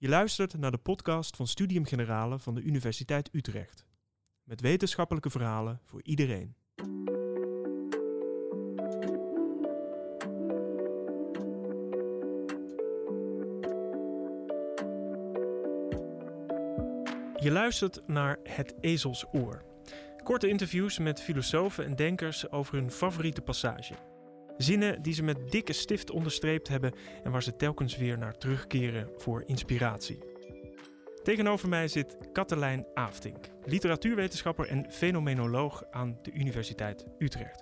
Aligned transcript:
Je 0.00 0.08
luistert 0.08 0.58
naar 0.58 0.70
de 0.70 0.78
podcast 0.78 1.36
van 1.36 1.46
Studium 1.46 1.84
Generale 1.84 2.38
van 2.38 2.54
de 2.54 2.60
Universiteit 2.60 3.28
Utrecht. 3.32 3.86
Met 4.44 4.60
wetenschappelijke 4.60 5.30
verhalen 5.30 5.80
voor 5.84 6.02
iedereen. 6.02 6.54
Je 17.34 17.50
luistert 17.50 18.02
naar 18.06 18.38
Het 18.42 18.74
Ezelsoor. 18.80 19.64
Korte 20.22 20.48
interviews 20.48 20.98
met 20.98 21.22
filosofen 21.22 21.84
en 21.84 21.96
denkers 21.96 22.50
over 22.50 22.74
hun 22.74 22.90
favoriete 22.90 23.40
passage. 23.40 23.94
Zinnen 24.58 25.02
die 25.02 25.14
ze 25.14 25.22
met 25.22 25.50
dikke 25.50 25.72
stift 25.72 26.10
onderstreept 26.10 26.68
hebben 26.68 26.92
en 27.22 27.30
waar 27.30 27.42
ze 27.42 27.56
telkens 27.56 27.96
weer 27.96 28.18
naar 28.18 28.38
terugkeren 28.38 29.10
voor 29.16 29.42
inspiratie. 29.46 30.18
Tegenover 31.22 31.68
mij 31.68 31.88
zit 31.88 32.16
Katelijn 32.32 32.86
Aftink, 32.94 33.48
literatuurwetenschapper 33.64 34.68
en 34.68 34.90
fenomenoloog 34.90 35.84
aan 35.90 36.18
de 36.22 36.32
Universiteit 36.32 37.06
Utrecht. 37.18 37.60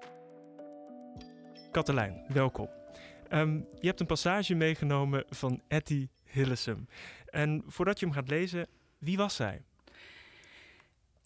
Katelijn, 1.71 2.25
welkom. 2.29 2.71
Ehm, 3.29 3.55
je 3.55 3.87
hebt 3.87 4.01
een 4.01 4.07
passage 4.07 4.55
meegenomen 4.55 5.25
van 5.29 5.63
Etty 5.69 6.09
Hillesum. 6.25 6.89
En 7.27 7.63
voordat 7.67 8.01
je 8.01 8.07
hem 8.07 8.15
gaat 8.15 8.29
lezen, 8.29 8.67
wie 8.99 9.17
was 9.17 9.37
zij? 9.37 9.65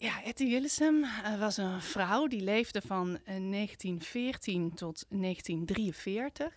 Ja, 0.01 0.23
Etty 0.23 0.45
Hillesum 0.45 1.03
uh, 1.03 1.39
was 1.39 1.57
een 1.57 1.81
vrouw 1.81 2.27
die 2.27 2.41
leefde 2.41 2.81
van 2.81 3.19
1914 3.25 4.63
eh, 4.63 4.75
tot 4.75 5.05
1943. 5.09 6.53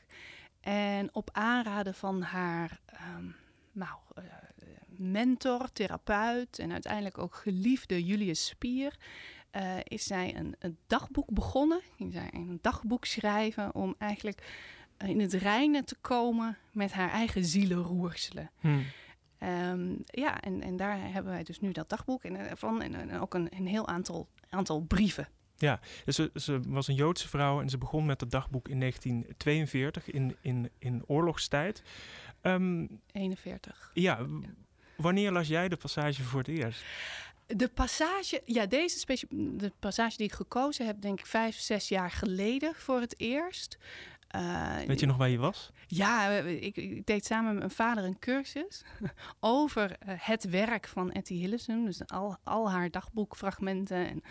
En 0.61 1.15
op 1.15 1.31
aanraden 1.33 1.95
van 1.95 2.23
haar 2.23 2.81
um, 3.17 3.37
nou, 3.73 3.99
uh, 4.19 4.25
mentor, 4.87 5.73
therapeut 5.73 6.59
en 6.59 6.73
uiteindelijk 6.73 7.19
ook 7.19 7.35
geliefde 7.35 8.05
Julius 8.05 8.47
Spier, 8.47 8.97
is 9.85 10.05
zij 10.05 10.37
een, 10.37 10.57
een, 10.59 10.77
dagboek 10.87 11.31
begonnen. 11.31 11.81
Ging 11.97 12.13
zij 12.13 12.29
een 12.33 12.59
dagboek 12.63 13.05
schrijven 13.05 13.75
om 13.75 13.95
eigenlijk 13.99 14.43
in 14.99 15.21
het 15.21 15.33
reinen 15.33 15.85
te 15.85 15.97
komen 16.01 16.59
met 16.73 16.93
haar 16.93 17.11
eigen 17.11 17.45
zielenroerselen. 17.45 18.51
Hmm. 18.61 18.85
Um, 19.39 20.03
ja, 20.05 20.41
en, 20.41 20.63
en 20.63 20.77
daar 20.77 20.99
hebben 21.13 21.33
wij 21.33 21.43
dus 21.43 21.61
nu 21.61 21.73
dat 21.73 21.89
dagboek 21.89 22.23
en, 22.23 22.57
van 22.57 22.83
en, 22.83 22.95
en 22.95 23.21
ook 23.21 23.35
een, 23.35 23.49
een 23.57 23.67
heel 23.67 23.89
aantal, 23.89 24.29
aantal 24.49 24.81
brieven. 24.81 25.29
Ja, 25.57 25.81
ze, 26.07 26.31
ze, 26.35 26.61
was 26.67 26.89
een 26.89 26.95
Joodse 26.95 27.29
vrouw 27.29 27.61
en 27.61 27.69
ze 27.69 27.79
begon 27.79 28.07
met 28.07 28.21
het 28.21 28.31
dagboek 28.31 28.69
in 28.69 28.81
1942 28.81 30.11
in, 30.11 30.37
in, 30.41 30.71
in 30.79 31.03
oorlogstijd. 31.07 31.83
Um, 32.43 33.01
41. 33.13 33.91
Ja, 33.95 34.19
ja, 34.19 34.27
wanneer 34.97 35.33
las 35.33 35.49
jij 35.49 35.69
de 35.69 35.77
passage 35.77 36.23
voor 36.23 36.39
het 36.39 36.49
eerst? 36.49 36.85
De 37.47 37.69
passage, 37.69 38.43
ja, 38.45 38.67
deze 38.67 39.17
de 39.31 39.73
passage 39.79 40.17
die 40.17 40.27
ik 40.27 40.33
gekozen 40.33 40.87
heb, 40.87 41.01
denk 41.01 41.19
ik 41.19 41.27
vijf, 41.27 41.57
zes 41.57 41.89
jaar 41.89 42.11
geleden 42.11 42.75
voor 42.75 43.01
het 43.01 43.21
eerst. 43.21 43.79
Uh, 44.35 44.87
Weet 44.87 45.01
je 45.01 45.07
nog 45.07 45.17
waar 45.17 45.29
je 45.29 45.39
was? 45.39 45.73
Ja, 45.87 46.29
ik, 46.31 46.77
ik, 46.77 47.07
deed 47.07 47.25
samen 47.25 47.51
met 47.51 47.59
mijn 47.59 47.71
vader 47.71 48.05
een 48.05 48.19
cursus 48.19 48.85
over 49.41 49.91
uh, 49.91 50.15
het 50.17 50.45
werk 50.45 50.89
van 50.89 51.13
Etty 51.13 51.35
Hillesum. 51.35 51.85
Dus 51.85 52.07
al, 52.07 52.37
al 52.45 52.71
haar 52.71 52.91
dagboekfragmenten 52.91 54.09
en 54.09 54.23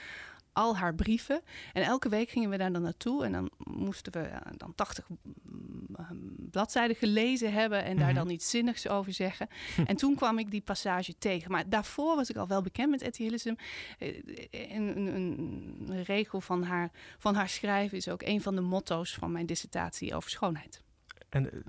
al 0.54 0.78
haar 0.78 0.96
brieven. 0.96 1.42
En 1.74 1.84
elke 1.84 2.10
week 2.10 2.30
gingen 2.30 2.50
we 2.50 2.58
daar 2.58 2.72
dan 2.72 2.82
naartoe. 2.82 3.26
En 3.26 3.32
dan 3.32 3.52
moesten 3.58 4.12
we 4.12 4.20
uh, 4.20 4.38
dan 4.58 4.76
80 4.76 5.08
mm, 5.10 6.50
bladzijden 6.52 6.96
gelezen 6.96 7.54
hebben. 7.54 7.84
En 7.84 7.98
daar 7.98 8.06
mhm. 8.06 8.16
dan 8.16 8.30
iets 8.30 8.50
zinnigs 8.50 8.88
over 8.88 9.14
zeggen. 9.14 9.48
en 9.86 9.96
toen 9.96 10.16
kwam 10.16 10.40
ik 10.40 10.52
die 10.52 10.62
passage 10.62 11.18
tegen. 11.18 11.52
Maar 11.52 11.70
daarvoor 11.70 12.16
was 12.16 12.30
ik 12.30 12.36
al 12.36 12.48
wel 12.48 12.62
bekend 12.62 12.90
met 12.90 13.02
Etty 13.02 13.24
Hillesum. 13.24 13.56
Een, 14.00 14.98
een, 14.98 15.88
een, 15.90 16.04
regel 16.04 16.42
van 16.42 16.64
haar, 16.64 16.92
van 17.18 17.36
haar 17.36 17.50
schrijven 17.50 17.98
is 17.98 18.10
ook 18.10 18.22
een 18.22 18.42
van 18.42 18.56
de 18.56 18.62
motto's 18.62 19.14
van 19.14 19.32
mijn 19.32 19.46
dissertatie 19.46 20.16
over 20.16 20.30
schoonheid. 20.30 20.82
En 21.30 21.52
eh, 21.52 21.60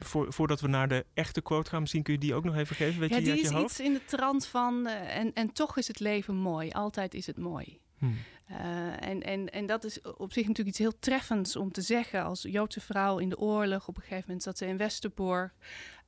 voor, 0.00 0.32
voordat 0.32 0.60
we 0.60 0.68
naar 0.68 0.88
de 0.88 1.06
echte 1.14 1.40
quote 1.40 1.70
gaan, 1.70 1.80
misschien 1.80 2.02
kun 2.02 2.12
je 2.12 2.18
die 2.18 2.34
ook 2.34 2.44
nog 2.44 2.56
even 2.56 2.76
geven. 2.76 3.00
Weet 3.00 3.10
ja, 3.10 3.16
je 3.16 3.22
die, 3.22 3.32
die 3.32 3.42
is 3.42 3.50
je 3.50 3.62
iets 3.62 3.80
in 3.80 3.92
de 3.92 4.04
trant 4.04 4.46
van. 4.46 4.86
Uh, 4.86 5.16
en, 5.16 5.32
en 5.34 5.52
toch 5.52 5.76
is 5.76 5.88
het 5.88 6.00
leven 6.00 6.34
mooi. 6.34 6.70
Altijd 6.70 7.14
is 7.14 7.26
het 7.26 7.38
mooi. 7.38 7.80
Hmm. 7.98 8.16
Uh, 8.50 9.08
en, 9.08 9.22
en, 9.22 9.50
en 9.50 9.66
dat 9.66 9.84
is 9.84 10.00
op 10.00 10.32
zich 10.32 10.46
natuurlijk 10.46 10.68
iets 10.68 10.78
heel 10.78 10.98
treffends 10.98 11.56
om 11.56 11.72
te 11.72 11.80
zeggen. 11.80 12.24
Als 12.24 12.42
Joodse 12.42 12.80
vrouw 12.80 13.18
in 13.18 13.28
de 13.28 13.38
oorlog. 13.38 13.88
Op 13.88 13.96
een 13.96 14.02
gegeven 14.02 14.24
moment 14.26 14.42
zat 14.42 14.58
ze 14.58 14.66
in 14.66 14.76
Westerbork. 14.76 15.52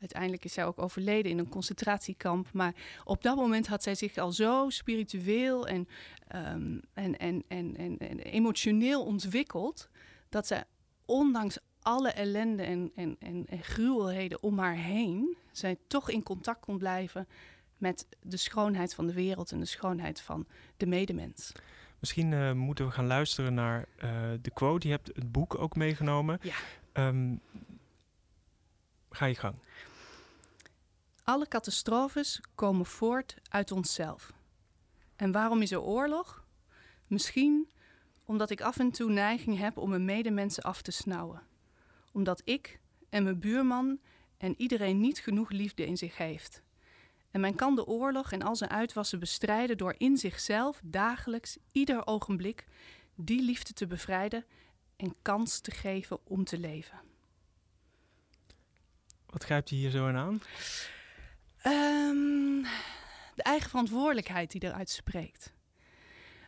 Uiteindelijk 0.00 0.44
is 0.44 0.52
zij 0.52 0.64
ook 0.64 0.82
overleden 0.82 1.30
in 1.30 1.38
een 1.38 1.48
concentratiekamp. 1.48 2.52
Maar 2.52 2.74
op 3.04 3.22
dat 3.22 3.36
moment 3.36 3.66
had 3.66 3.82
zij 3.82 3.94
zich 3.94 4.16
al 4.16 4.32
zo 4.32 4.70
spiritueel 4.70 5.66
en, 5.66 5.88
en, 6.28 6.82
en, 6.94 7.44
en, 7.48 7.76
en, 7.76 7.98
en 7.98 8.18
emotioneel 8.18 9.04
ontwikkeld. 9.04 9.88
Dat 10.28 10.46
zij 10.46 10.64
ondanks 11.04 11.58
alle 11.82 12.10
ellende 12.10 12.62
en, 12.62 12.92
en, 12.94 13.16
en, 13.18 13.46
en 13.46 13.62
gruwelheden 13.62 14.42
om 14.42 14.58
haar 14.58 14.76
heen, 14.76 15.36
zij 15.52 15.76
toch 15.86 16.10
in 16.10 16.22
contact 16.22 16.60
kon 16.60 16.78
blijven 16.78 17.28
met 17.78 18.06
de 18.22 18.36
schoonheid 18.36 18.94
van 18.94 19.06
de 19.06 19.12
wereld 19.12 19.52
en 19.52 19.60
de 19.60 19.66
schoonheid 19.66 20.20
van 20.20 20.46
de 20.76 20.86
medemens. 20.86 21.52
Misschien 22.00 22.32
uh, 22.32 22.52
moeten 22.52 22.86
we 22.86 22.92
gaan 22.92 23.06
luisteren 23.06 23.54
naar 23.54 23.78
uh, 24.04 24.10
de 24.40 24.50
quote. 24.50 24.86
Je 24.86 24.92
hebt 24.92 25.06
het 25.06 25.32
boek 25.32 25.58
ook 25.58 25.76
meegenomen. 25.76 26.40
Ja. 26.42 26.54
Um, 27.08 27.40
ga 29.10 29.26
je 29.26 29.34
gang. 29.34 29.54
Alle 31.22 31.48
catastrofes 31.48 32.40
komen 32.54 32.86
voort 32.86 33.36
uit 33.48 33.70
onszelf. 33.70 34.32
En 35.16 35.32
waarom 35.32 35.62
is 35.62 35.72
er 35.72 35.80
oorlog? 35.80 36.44
Misschien 37.06 37.68
omdat 38.24 38.50
ik 38.50 38.60
af 38.60 38.78
en 38.78 38.90
toe 38.90 39.10
neiging 39.10 39.58
heb 39.58 39.76
om 39.76 39.88
mijn 39.88 40.04
medemensen 40.04 40.62
af 40.62 40.82
te 40.82 40.90
snauwen 40.90 41.42
omdat 42.12 42.42
ik 42.44 42.80
en 43.08 43.22
mijn 43.22 43.38
buurman 43.38 43.98
en 44.36 44.54
iedereen 44.56 45.00
niet 45.00 45.18
genoeg 45.18 45.50
liefde 45.50 45.86
in 45.86 45.96
zich 45.96 46.16
heeft. 46.16 46.62
En 47.30 47.40
men 47.40 47.54
kan 47.54 47.74
de 47.74 47.86
oorlog 47.86 48.32
en 48.32 48.42
al 48.42 48.56
zijn 48.56 48.70
uitwassen 48.70 49.18
bestrijden 49.18 49.76
door 49.76 49.94
in 49.98 50.16
zichzelf 50.16 50.80
dagelijks, 50.84 51.58
ieder 51.72 52.06
ogenblik, 52.06 52.64
die 53.14 53.42
liefde 53.42 53.72
te 53.72 53.86
bevrijden 53.86 54.44
en 54.96 55.14
kans 55.22 55.60
te 55.60 55.70
geven 55.70 56.18
om 56.26 56.44
te 56.44 56.58
leven. 56.58 57.00
Wat 59.26 59.44
grijpt 59.44 59.70
je 59.70 59.76
hier 59.76 59.90
zo 59.90 60.08
in 60.08 60.16
aan? 60.16 60.40
Um, 61.66 62.62
de 63.34 63.42
eigen 63.42 63.70
verantwoordelijkheid 63.70 64.50
die 64.50 64.64
eruit 64.64 64.90
spreekt. 64.90 65.52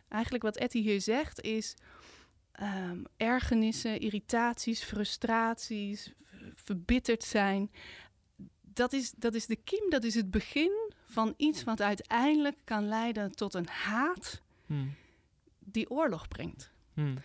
Eigenlijk 0.09 0.43
wat 0.43 0.57
Etty 0.57 0.81
hier 0.81 1.01
zegt 1.01 1.41
is 1.41 1.75
um, 2.61 3.05
ergernissen, 3.17 3.99
irritaties, 3.99 4.83
frustraties, 4.83 6.11
verbitterd 6.55 7.23
zijn. 7.23 7.71
Dat 8.73 8.93
is, 8.93 9.11
dat 9.11 9.33
is 9.33 9.45
de 9.45 9.55
kiem, 9.55 9.89
dat 9.89 10.03
is 10.03 10.15
het 10.15 10.31
begin 10.31 10.91
van 11.05 11.33
iets 11.37 11.63
wat 11.63 11.81
uiteindelijk 11.81 12.57
kan 12.63 12.87
leiden 12.87 13.35
tot 13.35 13.53
een 13.53 13.67
haat 13.67 14.41
hmm. 14.65 14.93
die 15.59 15.89
oorlog 15.89 16.27
brengt. 16.27 16.71
Hmm. 16.93 17.17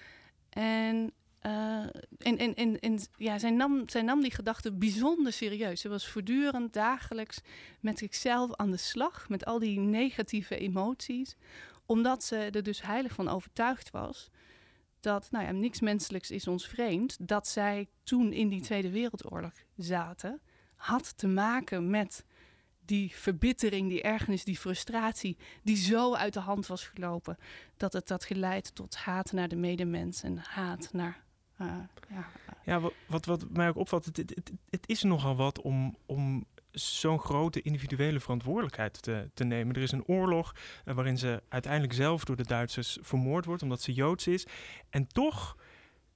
En, 0.49 1.13
uh, 1.43 1.83
en, 2.19 2.39
en, 2.39 2.55
en, 2.55 2.79
en 2.81 2.99
ja, 3.17 3.39
zij, 3.39 3.51
nam, 3.51 3.89
zij 3.89 4.03
nam 4.03 4.21
die 4.21 4.35
gedachte 4.35 4.73
bijzonder 4.73 5.33
serieus. 5.33 5.81
Ze 5.81 5.89
was 5.89 6.09
voortdurend 6.09 6.73
dagelijks 6.73 7.41
met 7.81 7.99
zichzelf 7.99 8.55
aan 8.55 8.71
de 8.71 8.77
slag, 8.77 9.29
met 9.29 9.45
al 9.45 9.59
die 9.59 9.79
negatieve 9.79 10.59
emoties, 10.59 11.37
omdat 11.87 12.25
ze 12.25 12.37
er 12.37 12.63
dus 12.63 12.83
heilig 12.83 13.13
van 13.13 13.29
overtuigd 13.29 13.91
was 13.91 14.31
dat, 15.01 15.29
nou 15.31 15.45
ja, 15.45 15.53
niks 15.53 15.81
menselijks 15.81 16.31
is 16.31 16.47
ons 16.47 16.67
vreemd, 16.67 17.29
dat 17.29 17.49
zij 17.49 17.89
toen 18.03 18.33
in 18.33 18.49
die 18.49 18.61
Tweede 18.61 18.91
Wereldoorlog 18.91 19.53
zaten, 19.77 20.41
had 20.79 21.19
te 21.19 21.29
maken 21.29 21.91
met 21.91 22.25
die 22.85 23.13
verbittering, 23.15 23.89
die 23.89 24.03
ergernis, 24.03 24.45
die 24.45 24.59
frustratie, 24.59 25.37
die 25.63 25.77
zo 25.77 26.15
uit 26.15 26.33
de 26.33 26.41
hand 26.41 26.67
was 26.67 26.87
gelopen, 26.87 27.39
dat 27.77 27.93
het 27.93 28.09
dat 28.09 28.25
geleid 28.25 28.75
tot 28.75 28.97
haat 28.97 29.33
naar 29.33 29.49
de 29.49 29.57
medemens 29.57 30.23
en 30.23 30.39
haat 30.39 30.89
naar. 30.93 31.23
Uh, 31.61 31.67
ja, 32.09 32.27
ja 32.65 32.91
wat, 33.07 33.25
wat, 33.25 33.51
mij 33.51 33.69
ook 33.69 33.77
opvalt, 33.77 34.05
het, 34.05 34.17
het, 34.17 34.53
het, 34.71 34.89
is 34.89 35.03
nogal 35.03 35.37
wat 35.37 35.61
om, 35.61 35.97
om 36.07 36.45
zo'n 36.71 37.19
grote 37.19 37.63
individuele 37.63 38.21
verantwoordelijkheid 38.21 39.03
te, 39.03 39.31
te, 39.35 39.45
nemen. 39.45 39.77
Er 39.77 39.83
is 39.83 39.93
een 39.93 40.07
oorlog 40.07 40.55
uh, 40.85 40.95
waarin 40.95 41.19
ze 41.19 41.43
uiteindelijk 41.49 41.93
zelf 41.93 42.25
door 42.25 42.37
de 42.37 42.47
Duitsers 42.47 42.99
vermoord 43.01 43.45
wordt 43.45 43.63
omdat 43.63 43.83
ze 43.83 43.93
Joods 43.93 44.27
is. 44.27 44.47
En 44.91 45.07
toch 45.07 45.57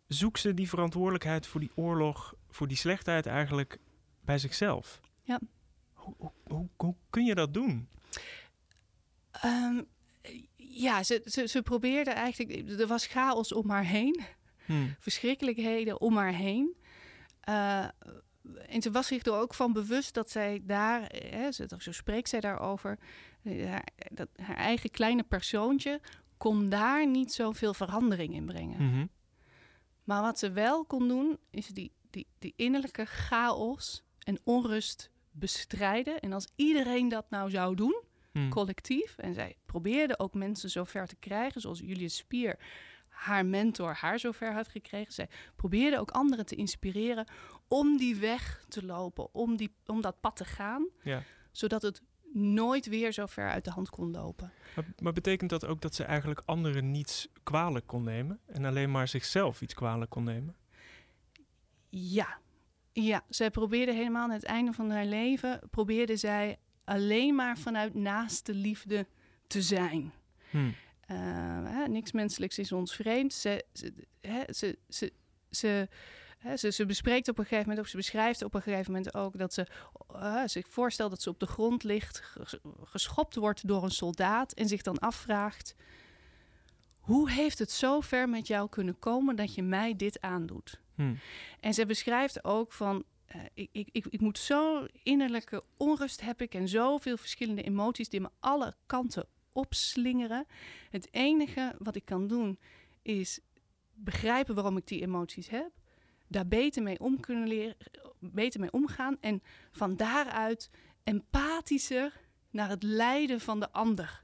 zoekt 0.07 0.41
ze 0.41 0.55
die 0.55 0.69
verantwoordelijkheid 0.69 1.47
voor 1.47 1.61
die 1.61 1.73
oorlog, 1.75 2.35
voor 2.51 2.69
die 2.69 2.77
slechtheid 2.77 3.27
eigenlijk 3.27 3.79
bij 4.25 4.39
zichzelf. 4.39 5.01
Ja. 5.23 5.41
Hoe, 5.93 6.15
hoe, 6.49 6.69
hoe, 6.77 6.95
kun 7.11 7.25
je 7.25 7.35
dat 7.35 7.55
doen? 7.55 7.89
Um, 9.45 9.87
ja, 10.55 11.03
ze, 11.03 11.23
ze, 11.25 11.47
ze 11.47 11.63
probeerde 11.63 12.11
eigenlijk. 12.11 12.81
Er 12.81 12.87
was 12.87 13.07
chaos 13.07 13.53
om 13.53 13.71
haar 13.71 13.85
heen. 13.85 14.21
Hmm. 14.65 14.95
Verschrikkelijkheden 14.99 16.01
om 16.01 16.17
haar 16.17 16.35
heen. 16.35 16.77
Uh, 17.49 17.85
en 18.69 18.83
ze 18.83 18.91
was 18.91 19.07
zich 19.07 19.25
er 19.25 19.33
ook 19.33 19.55
van 19.55 19.73
bewust 19.73 20.15
dat 20.15 20.31
zij 20.31 20.63
daar, 20.65 21.03
hè, 21.13 21.53
zo 21.53 21.93
spreekt 21.93 22.29
zij 22.29 22.41
daarover, 22.41 22.99
haar, 23.45 23.89
dat 24.13 24.29
haar 24.37 24.57
eigen 24.57 24.91
kleine 24.91 25.23
persoontje 25.23 26.01
kon 26.37 26.69
daar 26.69 27.07
niet 27.07 27.33
zoveel 27.33 27.75
verandering 27.75 28.35
in 28.35 28.47
brengen. 28.47 28.87
Mhm. 28.89 29.07
Maar 30.05 30.23
wat 30.23 30.39
ze 30.39 30.53
wel 30.53 30.85
kon 30.85 31.09
doen, 31.09 31.39
is 31.51 31.67
die, 31.67 31.93
die, 32.11 32.27
die 32.39 32.53
innerlijke 32.57 33.07
chaos 33.07 34.03
en 34.25 34.39
onrust 34.45 35.11
bestrijden. 35.31 36.21
En 36.21 36.33
als 36.33 36.49
iedereen 36.57 37.09
dat 37.09 37.31
nou 37.31 37.51
zou 37.51 37.75
doen, 37.75 38.03
Hmm. 38.33 38.51
collectief, 38.51 39.19
en 39.19 39.35
zij 39.35 39.57
probeerde 39.67 40.19
ook 40.19 40.35
mensen 40.35 40.71
zover 40.71 41.07
te 41.07 41.17
krijgen, 41.17 41.61
zoals 41.61 41.79
Julius 41.79 42.17
Spier 42.17 42.59
haar 43.09 43.47
mentor 43.47 43.95
haar 43.95 44.19
zover 44.19 44.53
had 44.53 44.69
gekregen. 44.69 45.13
Zij 45.13 45.29
probeerde 45.57 45.99
ook 45.99 46.11
anderen 46.11 46.47
te 46.47 46.55
inspireren 46.55 47.27
om 47.69 47.97
die 47.97 48.17
weg 48.17 48.65
te 48.69 48.85
lopen, 48.85 49.35
om, 49.35 49.57
die, 49.57 49.75
om 49.87 50.01
dat 50.01 50.21
pad 50.21 50.37
te 50.37 50.45
gaan, 50.45 50.87
Ja. 51.03 51.23
zodat 51.51 51.83
het 51.83 52.03
nooit 52.33 52.87
weer 52.87 53.13
zo 53.13 53.27
ver 53.27 53.51
uit 53.51 53.65
de 53.65 53.71
hand 53.71 53.91
kon 53.91 54.11
lopen. 54.11 54.53
Maar, 54.77 54.85
maar 55.03 55.13
betekent 55.13 55.51
dat 55.51 55.67
ook 55.67 55.81
dat 55.81 55.95
ze 55.95 56.05
eigenlijk 56.05 56.43
anderen 56.45 56.91
niets 56.91 57.29
kwalijk 57.43 57.87
kon 57.87 58.03
nemen 58.05 58.41
en 58.47 58.65
alleen 58.65 58.91
maar 58.91 59.09
zichzelf 59.09 59.63
iets 59.63 59.75
kwalijk 59.75 60.11
kon 60.11 60.25
nemen? 60.25 60.57
Ja, 61.89 62.39
ja. 62.93 63.25
zij 63.29 63.51
probeerde 63.51 63.93
helemaal 63.93 64.23
aan 64.23 64.31
het 64.31 64.45
einde 64.45 64.73
van 64.73 64.91
haar 64.91 65.05
leven, 65.05 65.61
probeerde 65.71 66.17
zij 66.17 66.59
alleen 66.85 67.35
maar 67.35 67.59
vanuit 67.59 67.95
naaste 67.95 68.55
liefde 68.55 69.07
te 69.47 69.63
zijn. 69.63 70.13
Hmm. 70.51 70.75
Uh, 71.11 71.17
hè, 71.65 71.89
niks 71.89 72.13
menselijks 72.13 72.59
is 72.59 72.73
ons 72.73 72.95
vreemd. 72.95 73.33
Ze, 73.33 73.65
ze, 73.73 73.93
hè, 74.21 74.43
ze, 74.53 74.79
ze, 74.89 75.13
ze, 75.51 75.89
hè, 76.39 76.57
ze, 76.57 76.73
ze, 76.73 76.87
bespreekt 76.87 77.29
op 77.29 77.39
een 77.39 77.45
gegeven 77.45 77.69
moment, 77.69 77.85
of 77.85 77.91
ze 77.91 77.97
beschrijft 77.97 78.43
op 78.43 78.55
een 78.55 78.63
gegeven 78.63 78.93
moment 78.93 79.15
ook 79.15 79.39
dat 79.39 79.55
ze 79.55 79.67
uh, 80.15 80.43
zich 80.47 80.69
voorstelt 80.69 81.11
dat 81.11 81.23
ze 81.23 81.31
op 81.31 81.41
de 81.41 81.47
grond 81.47 81.83
ligt, 81.85 82.23
geschopt 82.83 83.37
wordt 83.37 83.69
door 83.69 83.83
een 83.83 83.91
soldaat 83.91 84.53
en 84.53 84.69
zich 84.69 84.83
dan 84.83 84.99
afvraagt: 84.99 85.75
hoe 87.03 87.31
heeft 87.31 87.59
het 87.59 87.71
zo 87.71 88.01
ver 88.01 88.29
met 88.29 88.47
jou 88.47 88.69
kunnen 88.69 88.99
komen 88.99 89.37
dat 89.37 89.55
je 89.55 89.63
mij 89.63 89.97
dit 89.97 90.21
aandoet? 90.21 90.81
Hmm. 90.95 91.19
En 91.61 91.75
ze 91.75 91.87
beschrijft 91.87 92.45
ook 92.45 92.73
van. 92.73 93.05
Uh, 93.37 93.43
ik, 93.55 93.69
ik, 93.73 93.89
ik, 93.93 94.07
ik 94.07 94.21
moet 94.21 94.39
zo 94.39 94.87
innerlijke 95.03 95.65
onrust 95.77 96.21
heb 96.21 96.43
ik 96.43 96.55
en 96.55 96.69
zoveel 96.69 97.17
verschillende 97.17 97.63
emoties 97.63 98.09
die 98.09 98.21
me 98.21 98.29
alle 98.41 98.75
kanten 98.87 99.27
opslingeren. 99.53 100.47
Het 100.91 101.09
enige 101.11 101.75
wat 101.79 101.97
ik 101.97 102.05
kan 102.05 102.27
doen 102.27 102.59
is 103.03 103.41
begrijpen 103.95 104.55
waarom 104.55 104.77
ik 104.77 104.87
die 104.87 105.03
emoties 105.03 105.49
heb. 105.49 105.71
Daar 106.29 106.47
beter 106.47 106.83
mee 106.83 107.01
om 107.01 107.21
kunnen 107.21 107.49
leren, 107.49 107.77
beter 108.19 108.61
mee 108.61 108.73
omgaan. 108.73 109.17
En 109.21 109.43
van 109.71 109.97
daaruit 109.97 110.71
empathischer 111.05 112.21
naar 112.51 112.69
het 112.69 112.83
lijden 112.83 113.41
van 113.41 113.61
de 113.61 113.71
ander. 113.71 114.23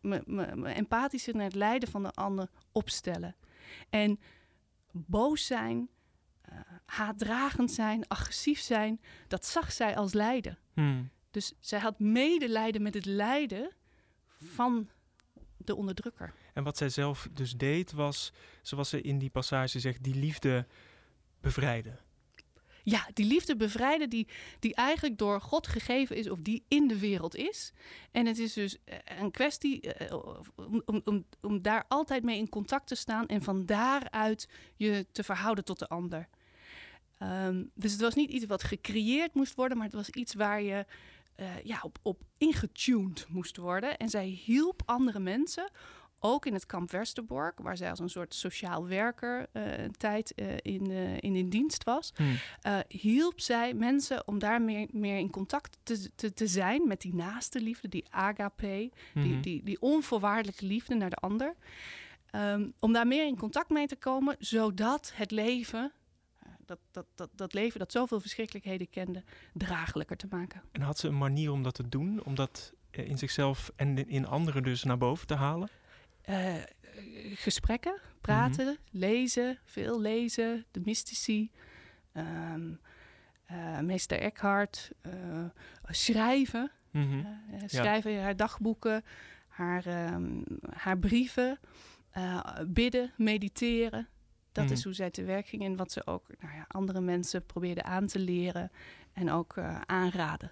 Me, 0.00 0.22
me, 0.26 0.56
me 0.56 0.72
empathischer 0.72 1.34
naar 1.34 1.44
het 1.44 1.54
lijden 1.54 1.88
van 1.88 2.02
de 2.02 2.10
ander 2.10 2.48
opstellen. 2.72 3.36
En 3.90 4.20
boos 4.90 5.46
zijn, 5.46 5.88
uh, 6.52 6.58
haatdragend 6.86 7.70
zijn, 7.70 8.08
agressief 8.08 8.60
zijn, 8.60 9.00
dat 9.28 9.46
zag 9.46 9.72
zij 9.72 9.96
als 9.96 10.12
lijden. 10.12 10.58
Hmm. 10.74 11.10
Dus 11.30 11.52
zij 11.60 11.78
had 11.78 11.98
medelijden 11.98 12.82
met 12.82 12.94
het 12.94 13.04
lijden 13.04 13.72
van 14.38 14.88
de 15.56 15.74
onderdrukker. 15.74 16.34
En 16.52 16.64
wat 16.64 16.76
zij 16.76 16.88
zelf 16.88 17.28
dus 17.32 17.52
deed 17.52 17.92
was, 17.92 18.32
zoals 18.62 18.88
ze 18.88 19.00
in 19.00 19.18
die 19.18 19.30
passage 19.30 19.80
zegt, 19.80 20.02
die 20.02 20.14
liefde 20.14 20.66
bevrijden. 21.40 21.98
Ja, 22.88 23.06
die 23.14 23.26
liefde 23.26 23.56
bevrijden 23.56 24.10
die, 24.10 24.28
die 24.58 24.74
eigenlijk 24.74 25.18
door 25.18 25.40
God 25.40 25.66
gegeven 25.66 26.16
is 26.16 26.30
of 26.30 26.38
die 26.40 26.64
in 26.68 26.88
de 26.88 26.98
wereld 26.98 27.36
is. 27.36 27.72
En 28.10 28.26
het 28.26 28.38
is 28.38 28.52
dus 28.52 28.76
een 29.04 29.30
kwestie 29.30 29.80
uh, 30.10 30.12
om, 30.86 31.02
om, 31.04 31.24
om, 31.40 31.62
daar 31.62 31.84
altijd 31.88 32.22
mee 32.22 32.38
in 32.38 32.48
contact 32.48 32.86
te 32.86 32.94
staan 32.94 33.26
en 33.26 33.42
van 33.42 33.66
daaruit 33.66 34.48
je 34.76 35.06
te 35.12 35.22
verhouden 35.22 35.64
tot 35.64 35.78
de 35.78 35.88
ander. 35.88 36.28
Um, 37.22 37.70
dus 37.74 37.92
het 37.92 38.00
was 38.00 38.14
niet 38.14 38.30
iets 38.30 38.46
wat 38.46 38.64
gecreëerd 38.64 39.34
moest 39.34 39.54
worden, 39.54 39.76
maar 39.76 39.86
het 39.86 39.96
was 39.96 40.10
iets 40.10 40.34
waar 40.34 40.62
je 40.62 40.86
uh, 41.36 41.46
ja, 41.62 41.78
op, 41.82 41.98
op 42.02 42.22
ingetuned 42.38 43.26
moest 43.28 43.56
worden. 43.56 43.96
En 43.96 44.08
zij 44.08 44.26
hielp 44.26 44.82
andere 44.84 45.18
mensen, 45.18 45.70
ook 46.18 46.46
in 46.46 46.52
het 46.52 46.66
kamp 46.66 46.90
Westerbork, 46.90 47.58
waar 47.58 47.76
zij 47.76 47.90
als 47.90 47.98
een 47.98 48.10
soort 48.10 48.34
sociaal 48.34 48.86
werker 48.86 49.46
uh, 49.52 49.78
een 49.78 49.96
tijd 49.96 50.32
uh, 50.36 50.52
in, 50.62 50.90
in, 51.20 51.36
in 51.36 51.48
dienst 51.48 51.84
was. 51.84 52.12
Hmm. 52.16 52.36
hielp 52.88 53.40
zij 53.40 53.74
mensen 53.74 54.26
om 54.26 54.38
daar 54.38 54.62
meer, 54.62 54.88
meer 54.92 55.18
in 55.18 55.30
contact 55.30 55.78
te, 55.82 56.14
te, 56.14 56.32
te 56.32 56.46
zijn 56.46 56.88
met 56.88 57.00
die 57.00 57.14
naaste 57.14 57.60
liefde, 57.60 57.88
die 57.88 58.04
agape, 58.10 58.90
die, 59.14 59.40
die, 59.40 59.62
die 59.62 59.80
onvoorwaardelijke 59.80 60.66
liefde 60.66 60.94
naar 60.94 61.10
de 61.10 61.16
ander. 61.16 61.54
Um, 62.32 62.72
om 62.78 62.92
daar 62.92 63.06
meer 63.06 63.26
in 63.26 63.36
contact 63.36 63.70
mee 63.70 63.86
te 63.86 63.96
komen, 63.96 64.36
zodat 64.38 65.12
het 65.14 65.30
leven 65.30 65.92
dat, 66.66 66.78
dat, 66.90 67.06
dat, 67.14 67.30
dat 67.34 67.52
leven 67.52 67.78
dat 67.78 67.92
zoveel 67.92 68.20
verschrikkelijkheden 68.20 68.90
kende, 68.90 69.22
draaglijker 69.52 70.16
te 70.16 70.26
maken. 70.30 70.62
En 70.72 70.80
had 70.80 70.98
ze 70.98 71.08
een 71.08 71.18
manier 71.18 71.52
om 71.52 71.62
dat 71.62 71.74
te 71.74 71.88
doen? 71.88 72.24
Om 72.24 72.34
dat 72.34 72.72
in 72.90 73.18
zichzelf 73.18 73.72
en 73.76 74.08
in 74.08 74.26
anderen 74.26 74.62
dus 74.62 74.84
naar 74.84 74.98
boven 74.98 75.26
te 75.26 75.34
halen? 75.34 75.68
Uh, 76.28 76.54
gesprekken, 77.34 78.00
praten, 78.20 78.64
mm 78.64 78.70
-hmm. 78.70 79.00
lezen, 79.00 79.58
veel 79.64 80.00
lezen, 80.00 80.64
de 80.70 80.80
mystici, 80.84 81.50
um, 82.12 82.80
uh, 83.52 83.80
meester 83.80 84.18
Eckhart, 84.20 84.90
uh, 85.06 85.44
schrijven. 85.84 86.70
Mm 86.90 87.10
-hmm. 87.10 87.68
schrijven 87.68 88.10
ja. 88.10 88.22
haar 88.22 88.36
dagboeken, 88.36 89.04
haar, 89.48 90.12
um, 90.14 90.44
haar 90.70 90.98
brieven, 90.98 91.58
bidden, 92.66 93.12
mediteren. 93.16 94.08
Dat 94.52 94.64
Mhm. 94.64 94.72
is 94.72 94.84
hoe 94.84 94.92
zij 94.92 95.10
te 95.10 95.24
werk 95.24 95.46
ging 95.46 95.62
en 95.62 95.76
wat 95.76 95.92
ze 95.92 96.06
ook 96.06 96.26
nou 96.40 96.54
ja, 96.54 96.64
andere 96.68 97.00
mensen 97.00 97.46
probeerde 97.46 97.82
aan 97.82 98.06
te 98.06 98.18
leren 98.18 98.70
en 99.12 99.30
ook 99.30 99.58
aanraden. 99.86 100.50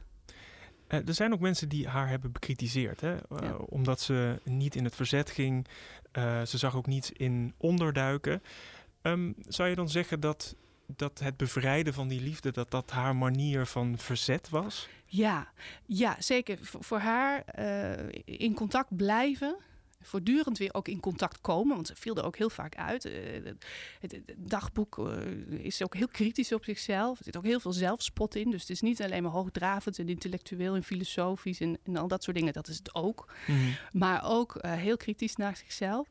Uh, 0.89 1.09
er 1.09 1.15
zijn 1.15 1.33
ook 1.33 1.41
mensen 1.41 1.69
die 1.69 1.89
haar 1.89 2.09
hebben 2.09 2.33
bekritiseerd, 2.33 3.01
hè? 3.01 3.15
Uh, 3.15 3.19
ja. 3.41 3.55
omdat 3.55 4.01
ze 4.01 4.41
niet 4.45 4.75
in 4.77 4.85
het 4.85 4.95
verzet 4.95 5.31
ging. 5.31 5.67
Eh, 6.15 6.43
ze 6.43 6.59
zag 6.59 6.77
ook 6.77 6.87
niet 6.87 7.11
in 7.17 7.55
onderduiken. 7.57 8.43
Um, 9.03 9.35
zou 9.49 9.69
je 9.69 9.75
dan 9.75 9.89
zeggen 9.89 10.21
dat, 10.21 10.55
dat 10.87 11.19
het 11.19 11.37
bevrijden 11.37 11.95
van 11.95 12.09
die 12.09 12.21
liefde, 12.21 12.53
dat 12.53 12.71
dat 12.71 12.91
haar 12.91 13.17
manier 13.17 13.67
van 13.67 13.99
verzet 13.99 14.49
was? 14.49 14.89
Ja, 15.07 15.49
ja 15.87 16.17
zeker. 16.19 16.59
V 16.61 16.75
voor 16.81 16.99
haar 16.99 17.45
eh, 17.45 18.23
in 18.25 18.55
contact 18.55 18.97
blijven 18.97 19.57
voortdurend 20.05 20.59
weer 20.59 20.75
ook 20.75 20.89
in 20.89 21.01
contact 21.01 21.41
komen. 21.41 21.75
Want 21.75 21.87
ze 21.87 21.95
viel 21.97 22.17
er 22.17 22.25
ook 22.25 22.37
heel 22.37 22.51
vaak 22.51 22.77
uit. 22.77 23.05
Uh, 23.05 23.13
het, 24.01 24.21
dagboek 24.37 24.99
uh, 24.99 25.65
is 25.65 25.83
ook 25.83 25.95
heel 25.95 26.09
kritisch 26.09 26.53
op 26.53 26.65
zichzelf. 26.65 27.19
Er 27.19 27.25
zit 27.25 27.37
ook 27.37 27.45
heel 27.45 27.61
veel 27.61 27.73
zelfspot 27.73 28.35
in. 28.35 28.51
Dus 28.51 28.61
het 28.61 28.71
is 28.71 28.81
niet 28.81 29.03
alleen 29.03 29.23
maar 29.23 29.33
hoogdravend 29.33 29.99
en 29.99 30.09
intellectueel 30.09 30.75
en 30.75 30.85
filosofisch 30.85 31.61
en, 31.61 31.79
en 31.85 31.97
al 31.97 32.09
dat 32.09 32.23
soort 32.23 32.37
dingen. 32.37 32.53
Dat 32.53 32.69
is 32.69 32.77
het 32.77 32.95
ook. 32.95 33.33
Mm 33.47 33.57
-hmm. 33.57 33.77
Maar 33.93 34.25
ook 34.25 34.59
uh, 34.65 34.73
heel 34.73 34.97
kritisch 34.97 35.37
naar 35.37 35.57
zichzelf. 35.57 36.09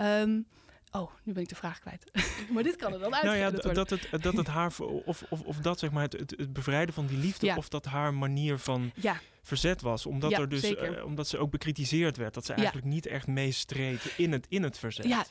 Um, 0.00 0.46
Oh, 0.92 1.10
nu 1.22 1.32
ben 1.32 1.42
ik 1.42 1.48
de 1.48 1.54
vraag 1.54 1.78
kwijt. 1.78 2.10
maar 2.52 2.62
dit 2.62 2.76
kan 2.76 2.92
er 2.92 2.98
dan 2.98 3.14
uit. 3.14 3.24
Nou 3.24 3.36
ja, 3.36 3.50
dat 3.50 3.90
het, 3.90 4.08
dat 4.22 4.36
het 4.36 4.46
haar, 4.46 4.72
of, 5.04 5.22
of, 5.28 5.42
of 5.42 5.56
dat 5.56 5.78
zeg 5.78 5.90
maar 5.90 6.02
het, 6.02 6.12
het, 6.12 6.34
het 6.36 6.52
bevrijden 6.52 6.94
van 6.94 7.06
die 7.06 7.18
liefde, 7.18 7.46
ja. 7.46 7.56
of 7.56 7.68
dat 7.68 7.84
haar 7.84 8.14
manier 8.14 8.58
van 8.58 8.92
ja. 8.94 9.20
Verzet 9.42 9.80
was. 9.80 10.06
Omdat, 10.06 10.30
ja, 10.30 10.38
er 10.38 10.48
dus, 10.48 10.70
uh, 10.70 11.04
omdat 11.04 11.28
ze 11.28 11.38
ook 11.38 11.50
bekritiseerd 11.50 12.16
werd. 12.16 12.34
Dat 12.34 12.44
ze 12.44 12.52
eigenlijk 12.52 12.86
niet 12.86 13.06
echt 13.06 13.26
meestreed 13.26 14.14
in 14.16 14.32
het, 14.32 14.46
in 14.48 14.62
het 14.62 14.78
verzet. 14.78 15.04
Ja, 15.04 15.24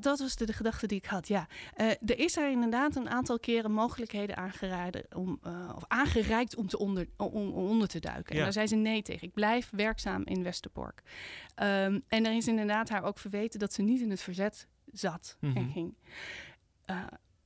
dat 0.00 0.18
was 0.18 0.36
de, 0.36 0.46
de, 0.46 0.52
gedachte 0.52 0.86
die 0.86 0.98
ik 0.98 1.06
had. 1.06 1.28
Ja. 1.28 1.48
Uh, 1.76 1.86
er 1.86 2.18
is 2.18 2.36
er 2.36 2.50
inderdaad 2.50 2.96
een 2.96 3.10
aantal 3.10 3.38
keren 3.38 3.72
mogelijkheden 3.72 4.36
aangeraden 4.36 5.04
om, 5.14 5.40
uh, 5.46 5.72
of 5.76 5.84
aangereikt 5.88 6.56
om, 6.56 6.68
te 6.68 6.78
onder, 6.78 7.08
om, 7.16 7.32
om 7.32 7.52
onder 7.52 7.88
te 7.88 8.00
duiken. 8.00 8.36
En 8.36 8.42
daar 8.42 8.52
zei 8.52 8.66
ze 8.66 8.76
nee 8.76 9.02
tegen. 9.02 9.26
Ik 9.26 9.34
blijf 9.34 9.70
werkzaam 9.70 10.22
in 10.24 10.42
Westerbork. 10.42 11.02
Um, 11.62 12.02
en 12.08 12.26
er 12.26 12.36
is 12.36 12.48
inderdaad 12.48 12.88
haar 12.88 13.02
ook 13.02 13.18
verweten 13.18 13.58
dat 13.58 13.72
ze 13.72 13.82
niet 13.82 14.00
in 14.00 14.10
het 14.10 14.20
verzet 14.20 14.66
zat 14.92 15.36
Mhm. 15.40 15.56
en 15.56 15.70
ging. 15.70 15.94
Uh, 16.90 17.02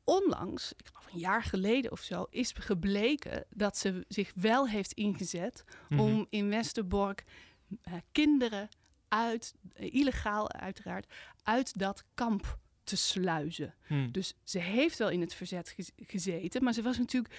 onlangs, 0.08 0.72
ik 0.76 0.86
geloof 0.86 1.12
een 1.12 1.18
jaar 1.18 1.42
geleden 1.42 1.92
of 1.92 2.00
zo, 2.00 2.26
is 2.30 2.52
gebleken 2.54 3.44
dat 3.50 3.78
ze 3.78 4.04
zich 4.08 4.32
wel 4.34 4.68
heeft 4.68 4.92
ingezet 4.92 5.64
Mhm. 5.88 6.00
om 6.00 6.26
in 6.30 6.48
Westerbork 6.48 7.24
uh, 7.70 7.94
kinderen 8.12 8.68
uit, 9.08 9.54
uh, 9.80 9.94
illegaal 9.94 10.52
uiteraard, 10.52 11.06
uit 11.42 11.78
dat 11.78 12.04
kamp 12.14 12.58
te 12.84 12.96
sluizen. 12.96 13.74
Hmm. 13.86 14.12
Dus 14.12 14.34
ze 14.44 14.58
heeft 14.58 14.98
wel 14.98 15.10
in 15.10 15.20
het 15.20 15.34
verzet 15.34 15.68
gez 15.68 15.90
gezeten, 15.96 16.64
maar 16.64 16.72
ze 16.72 16.82
was 16.82 16.98
natuurlijk 16.98 17.34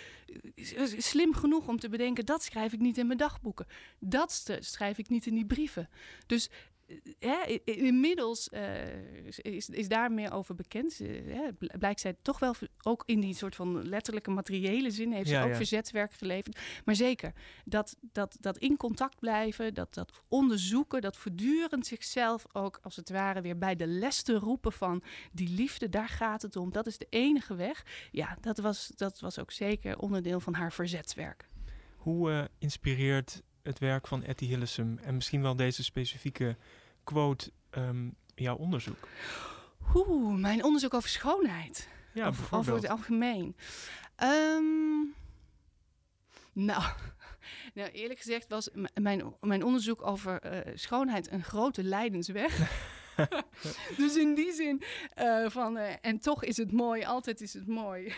slim 0.98 1.34
genoeg 1.34 1.68
om 1.68 1.80
te 1.80 1.90
bedenken: 1.90 2.26
dat 2.26 2.44
schrijf 2.44 2.74
ik 2.74 2.80
niet 2.80 2.98
in 2.98 3.08
mijn 3.08 3.18
dagboeken, 3.20 3.66
dat 4.00 4.50
schrijf 4.60 4.98
ik 4.98 5.10
niet 5.10 5.26
in 5.26 5.36
die 5.36 5.46
brieven. 5.46 5.90
Dus 6.26 6.50
hè, 7.20 7.60
inmiddels 7.64 8.50
uh, 8.54 8.62
is, 9.38 9.70
is 9.70 9.88
daar 9.88 10.12
meer 10.12 10.34
over 10.34 10.56
bekend. 10.56 10.98
Hè, 10.98 11.54
blijkt 11.78 12.00
zij 12.00 12.16
toch 12.22 12.40
wel 12.40 12.56
ook 12.84 13.04
in 13.06 13.20
die 13.20 13.36
soort 13.36 13.56
van 13.56 13.88
letterlijke 13.88 14.32
materiële 14.32 14.92
zin 14.92 15.12
heeft 15.12 15.30
ze 15.30 15.40
ook 15.40 15.56
verzetswerk 15.56 16.14
geleverd. 16.14 16.60
Maar 16.86 16.96
zeker 16.96 17.34
dat, 17.66 17.96
dat, 18.12 18.38
dat 18.40 18.58
in 18.58 18.78
contact 18.78 19.20
blijven, 19.20 19.74
dat, 19.74 19.94
dat 19.94 20.24
onderzoeken, 20.28 21.02
dat 21.02 21.18
voortdurend 21.18 21.88
zichzelf 21.88 22.46
ook 22.52 22.80
als 22.82 22.96
het 22.96 23.10
ware 23.10 23.42
weer 23.42 23.58
bij 23.58 23.76
de 23.76 23.88
les 23.88 24.22
te 24.22 24.34
roepen 24.34 24.72
van 24.72 25.04
die 25.32 25.50
liefde, 25.50 25.90
daar 25.90 26.10
gaat 26.10 26.42
het 26.42 26.56
om. 26.56 26.72
Dat 26.72 26.88
is 26.88 26.98
de 26.98 27.08
enige 27.10 27.56
weg. 27.56 27.86
Ja, 28.12 28.38
dat 28.42 28.58
was, 28.58 28.92
dat 28.96 29.20
was 29.20 29.40
ook 29.40 29.52
zeker 29.52 29.98
onderdeel 29.98 30.40
van 30.40 30.54
haar 30.54 30.74
verzetswerk. 30.74 31.48
Hoe 31.96 32.32
uh, 32.32 32.44
inspireert 32.60 33.42
het 33.64 33.80
werk 33.80 34.08
van 34.08 34.24
Etty 34.24 34.46
Hillesum 34.46 34.98
en 34.98 35.16
misschien 35.16 35.42
wel 35.42 35.56
deze 35.56 35.84
specifieke 35.84 36.56
quote 37.04 37.52
um, 37.72 38.16
jouw 38.36 38.56
onderzoek? 38.56 39.08
Oeh, 39.94 40.40
mijn 40.40 40.64
onderzoek 40.64 40.94
over 40.94 41.10
schoonheid. 41.10 41.88
Ja, 42.14 42.28
of, 42.28 42.38
bijvoorbeeld. 42.38 42.76
Over 42.76 42.90
het 42.90 43.00
algemeen. 43.00 43.56
Um, 44.24 45.14
nou, 46.54 46.84
nou, 47.74 47.90
eerlijk 47.90 48.20
gezegd 48.20 48.50
was 48.50 48.70
mijn, 48.94 49.34
mijn 49.42 49.64
onderzoek 49.64 50.02
over 50.02 50.54
uh, 50.68 50.74
schoonheid 50.76 51.32
een 51.32 51.44
grote 51.44 51.84
lijdensweg. 51.84 52.58
dus 53.98 54.16
in 54.16 54.34
die 54.34 54.54
zin 54.54 54.82
uh, 55.18 55.50
van, 55.50 55.78
uh, 55.78 55.92
en 56.02 56.20
toch 56.20 56.44
is 56.44 56.58
het 56.58 56.72
mooi, 56.72 57.04
altijd 57.04 57.42
is 57.42 57.54
het 57.54 57.68
mooi. 57.68 58.14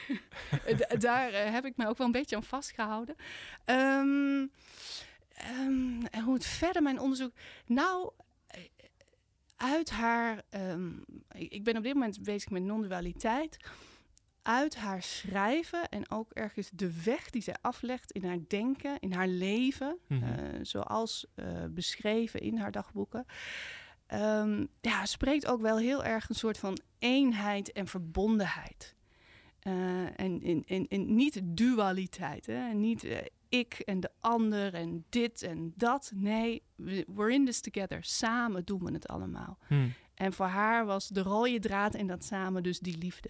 Daar 1.00 1.52
heb 1.54 1.66
ik 1.66 1.78
me 1.78 1.88
ook 1.88 1.98
wel 1.98 2.08
een 2.08 2.14
beetje 2.14 2.36
aan 2.36 2.44
vastgehouden. 2.44 3.16
Um, 3.66 4.52
um, 5.60 6.06
en 6.06 6.24
hoe 6.24 6.34
het 6.34 6.46
verder 6.46 6.82
mijn 6.82 7.00
onderzoek. 7.00 7.32
Nou, 7.66 8.12
uit 9.56 9.90
haar. 9.90 10.42
Um, 10.50 11.04
ik 11.32 11.64
ben 11.64 11.78
op 11.78 11.84
dit 11.84 11.94
moment 11.94 12.24
bezig 12.24 12.50
met 12.50 12.64
non-dualiteit. 12.64 13.58
Uit 14.42 14.76
haar 14.76 15.04
schrijven 15.04 15.90
en 15.90 16.12
ook 16.12 16.32
ergens 16.32 16.70
de 16.74 17.04
weg 17.04 17.30
die 17.30 17.42
zij 17.42 17.56
aflegt 17.62 18.12
in 18.12 18.26
haar 18.26 18.40
denken, 18.48 19.00
in 19.00 19.14
haar 19.14 19.28
leven, 19.28 19.98
mm 20.08 20.22
-hmm. 20.22 20.30
uh, 20.30 20.60
zoals 20.62 21.26
uh, 21.36 21.46
beschreven 21.70 22.40
in 22.40 22.58
haar 22.58 22.72
dagboeken. 22.72 23.26
Um, 24.14 24.68
ja, 24.82 25.06
spreekt 25.06 25.48
ook 25.48 25.62
wel 25.62 25.78
heel 25.78 26.04
erg 26.04 26.30
een 26.30 26.36
soort 26.36 26.58
van 26.58 26.78
eenheid 27.00 27.72
en 27.72 27.88
verbondenheid. 27.88 28.96
Uh, 29.68 30.20
en, 30.20 30.42
in, 30.42 30.64
in, 30.66 30.86
in, 30.88 31.16
niet 31.16 31.42
dualiteit, 31.44 32.46
hè? 32.46 32.74
niet 32.74 33.06
ik 33.50 33.74
en 33.74 34.00
de 34.00 34.10
ander 34.20 34.74
en 34.74 35.06
dit 35.10 35.42
en 35.42 35.74
dat. 35.76 36.12
Nee, 36.16 36.64
we're 37.08 37.34
in 37.34 37.46
this 37.46 37.62
together. 37.62 38.04
Samen 38.04 38.66
doen 38.66 38.84
we 38.84 38.92
het 38.92 39.08
allemaal. 39.08 39.58
Hmm. 39.68 39.94
En 40.14 40.34
voor 40.34 40.46
haar 40.46 40.86
was 40.86 41.08
de 41.08 41.22
rode 41.22 41.60
draad 41.60 41.96
in 41.96 42.08
dat 42.08 42.26
samen 42.26 42.64
dus 42.64 42.80
die 42.80 42.98
liefde. 42.98 43.30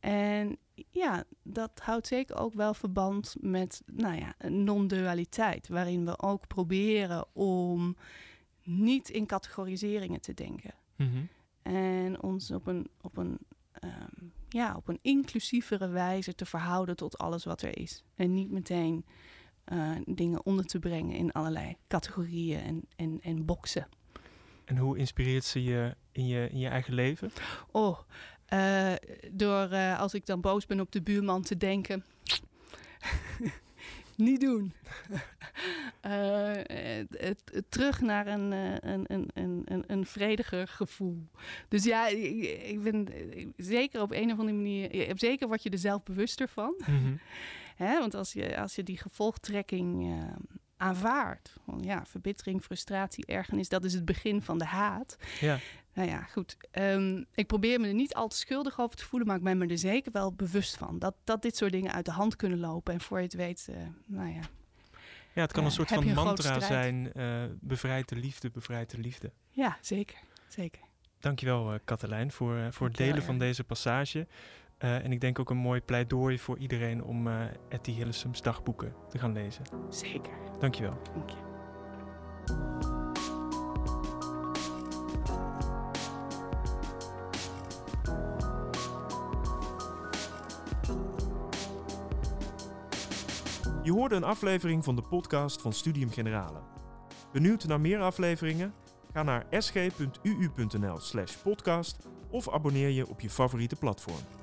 En 0.00 0.58
ja, 0.90 1.24
dat 1.42 1.80
houdt 1.82 2.06
zeker 2.06 2.36
ook 2.36 2.54
wel 2.54 2.74
verband 2.74 3.36
met 3.40 3.82
nou 3.86 4.16
ja, 4.16 4.48
non-dualiteit, 4.48 5.68
waarin 5.68 6.04
we 6.04 6.18
ook 6.18 6.46
proberen 6.46 7.26
om 7.32 7.96
niet 8.62 9.08
in 9.08 9.26
categoriseringen 9.26 10.20
te 10.20 10.34
denken. 10.34 10.74
Mm 10.96 11.28
En 11.62 12.22
ons 12.22 12.50
op 12.50 12.66
een, 12.66 12.88
op, 13.00 13.16
een, 13.16 13.38
um, 13.84 14.32
ja, 14.48 14.74
op 14.76 14.88
een 14.88 14.98
inclusievere 15.02 15.88
wijze 15.88 16.34
te 16.34 16.46
verhouden 16.46 16.96
tot 16.96 17.18
alles 17.18 17.44
wat 17.44 17.62
er 17.62 17.78
is. 17.78 18.04
En 18.14 18.34
niet 18.34 18.50
meteen 18.50 19.04
uh, 19.72 19.96
dingen 20.06 20.46
onder 20.46 20.64
te 20.64 20.78
brengen 20.78 21.16
in 21.16 21.32
allerlei 21.32 21.76
categorieën 21.88 22.60
en, 22.60 22.84
en, 22.96 23.18
en 23.22 23.44
boxen. 23.44 23.88
En 24.64 24.76
hoe 24.76 24.98
inspireert 24.98 25.44
ze 25.44 25.62
je 25.62 25.96
in 26.12 26.26
je, 26.26 26.48
in 26.50 26.58
je 26.58 26.68
eigen 26.68 26.94
leven? 26.94 27.30
Oh, 27.70 27.98
uh, 28.52 28.92
door 29.32 29.72
uh, 29.72 30.00
als 30.00 30.14
ik 30.14 30.26
dan 30.26 30.40
boos 30.40 30.66
ben 30.66 30.80
op 30.80 30.92
de 30.92 31.02
buurman 31.02 31.42
te 31.42 31.56
denken. 31.56 32.04
niet 34.18 34.40
doen. 34.40 34.72
het, 37.10 37.62
terug 37.68 38.00
naar 38.00 38.26
een, 38.26 38.50
een, 38.50 39.30
een, 39.34 39.62
een, 39.64 39.84
een 39.86 40.06
vrediger 40.06 40.68
gevoel. 40.68 41.28
Dus 41.68 41.84
ja, 41.84 42.06
ik, 42.06 42.62
ik 42.62 42.82
ben 42.82 43.08
zeker 43.56 44.00
op 44.00 44.12
een 44.12 44.32
of 44.32 44.38
andere 44.38 44.56
manier. 44.56 45.12
Zeker 45.14 45.48
word 45.48 45.62
je 45.62 45.70
er 45.70 45.78
zelf 45.78 46.02
bewuster 46.02 46.48
van. 46.48 46.74
Mm 46.86 46.98
-hmm. 46.98 47.18
Hè? 47.84 47.98
Want 47.98 48.14
als 48.14 48.32
je, 48.32 48.60
als 48.60 48.74
je 48.74 48.82
die 48.82 48.98
gevolgtrekking 48.98 50.06
uh, 50.06 50.24
aanvaardt, 50.78 51.56
van, 51.64 51.80
ja, 51.82 52.06
verbittering, 52.06 52.62
frustratie, 52.62 53.26
ergernis, 53.26 53.68
dat 53.68 53.84
is 53.84 53.92
het 53.92 54.04
begin 54.04 54.42
van 54.42 54.58
de 54.58 54.64
haat. 54.64 55.16
Ja. 55.40 55.58
Nou 55.92 56.10
ja, 56.10 56.22
goed. 56.22 56.56
Um, 56.72 57.26
ik 57.34 57.46
probeer 57.46 57.80
me 57.80 57.86
er 57.86 57.94
niet 57.94 58.14
al 58.14 58.28
te 58.28 58.36
schuldig 58.36 58.80
over 58.80 58.96
te 58.96 59.04
voelen, 59.04 59.28
maar 59.28 59.36
ik 59.36 59.42
ben 59.42 59.58
me 59.58 59.66
er 59.66 59.78
zeker 59.78 60.12
wel 60.12 60.32
bewust 60.32 60.76
van. 60.76 60.98
Dat, 60.98 61.14
dat 61.24 61.42
dit 61.42 61.56
soort 61.56 61.72
dingen 61.72 61.92
uit 61.92 62.04
de 62.04 62.10
hand 62.10 62.36
kunnen 62.36 62.58
lopen. 62.58 62.94
En 62.94 63.00
voor 63.00 63.18
je 63.18 63.24
het 63.24 63.34
weet, 63.34 63.66
uh, 63.70 63.76
nou 64.06 64.28
ja. 64.28 64.40
Ja, 65.32 65.42
het 65.42 65.52
kan 65.52 65.64
een 65.64 65.70
soort 65.70 65.88
van 65.88 66.06
een 66.06 66.14
mantra 66.14 66.60
zijn. 66.60 67.10
Uh, 67.14 67.44
bevrijd 67.60 68.08
de 68.08 68.16
liefde, 68.16 68.50
bevrijd 68.50 68.90
de 68.90 68.98
liefde. 68.98 69.32
Ja, 69.50 69.78
zeker. 69.80 70.18
zeker. 70.48 70.82
Dankjewel, 71.18 71.72
uh, 71.72 71.78
Katelijn, 71.84 72.32
voor, 72.32 72.72
voor 72.72 72.86
het 72.86 72.96
delen 72.96 73.22
van 73.22 73.38
deze 73.38 73.64
passage. 73.64 74.26
Uh, 74.84 75.04
en 75.04 75.12
ik 75.12 75.20
denk 75.20 75.38
ook 75.38 75.50
een 75.50 75.56
mooi 75.56 75.80
pleidooi 75.80 76.38
voor 76.38 76.58
iedereen 76.58 77.04
om 77.04 77.26
uh, 77.26 77.42
Etty 77.68 77.92
Hillesums 77.92 78.42
dagboeken 78.42 78.94
te 79.08 79.18
gaan 79.18 79.32
lezen. 79.32 79.64
Zeker. 79.88 80.32
Dankjewel. 80.58 80.98
Dank 81.14 81.30
je. 81.30 81.36
Je 93.82 93.92
hoorde 93.92 94.14
een 94.14 94.24
aflevering 94.24 94.84
van 94.84 94.96
de 94.96 95.02
podcast 95.02 95.62
van 95.62 95.72
Studium 95.72 96.10
Generale. 96.10 96.58
Benieuwd 97.32 97.64
naar 97.64 97.80
meer 97.80 98.00
afleveringen? 98.00 98.74
Ga 99.12 99.22
naar 99.22 99.46
sg.uu.nl/slash 99.50 101.36
podcast 101.36 101.98
of 102.30 102.50
abonneer 102.50 102.88
je 102.88 103.08
op 103.08 103.20
je 103.20 103.30
favoriete 103.30 103.76
platform. 103.76 104.37